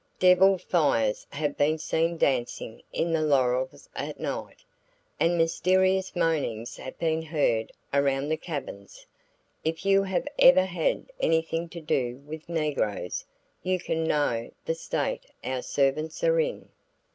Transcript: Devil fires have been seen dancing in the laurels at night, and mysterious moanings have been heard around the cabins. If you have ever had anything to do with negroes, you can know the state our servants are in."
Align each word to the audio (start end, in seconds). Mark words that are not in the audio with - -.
Devil 0.17 0.57
fires 0.57 1.27
have 1.29 1.55
been 1.57 1.77
seen 1.77 2.17
dancing 2.17 2.81
in 2.91 3.11
the 3.13 3.21
laurels 3.21 3.87
at 3.95 4.19
night, 4.19 4.63
and 5.19 5.37
mysterious 5.37 6.15
moanings 6.15 6.77
have 6.77 6.97
been 6.97 7.21
heard 7.21 7.71
around 7.93 8.27
the 8.27 8.35
cabins. 8.35 9.05
If 9.63 9.85
you 9.85 10.01
have 10.01 10.27
ever 10.39 10.65
had 10.65 11.11
anything 11.19 11.69
to 11.69 11.81
do 11.81 12.15
with 12.25 12.49
negroes, 12.49 13.25
you 13.61 13.77
can 13.77 14.03
know 14.03 14.49
the 14.65 14.73
state 14.73 15.27
our 15.43 15.61
servants 15.61 16.23
are 16.23 16.39
in." 16.39 16.69